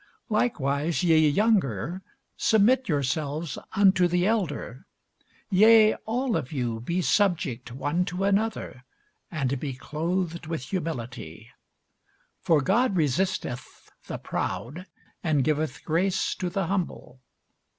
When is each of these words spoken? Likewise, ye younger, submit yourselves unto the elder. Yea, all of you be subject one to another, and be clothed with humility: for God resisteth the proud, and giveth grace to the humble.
Likewise, 0.29 1.03
ye 1.03 1.27
younger, 1.29 2.01
submit 2.35 2.89
yourselves 2.89 3.59
unto 3.73 4.07
the 4.07 4.25
elder. 4.25 4.87
Yea, 5.51 5.93
all 6.07 6.35
of 6.35 6.51
you 6.51 6.79
be 6.79 7.03
subject 7.03 7.71
one 7.71 8.03
to 8.05 8.23
another, 8.23 8.83
and 9.29 9.59
be 9.59 9.73
clothed 9.73 10.47
with 10.47 10.63
humility: 10.63 11.51
for 12.39 12.61
God 12.61 12.95
resisteth 12.95 13.91
the 14.07 14.17
proud, 14.17 14.87
and 15.23 15.43
giveth 15.43 15.83
grace 15.85 16.33
to 16.33 16.49
the 16.49 16.65
humble. 16.65 17.21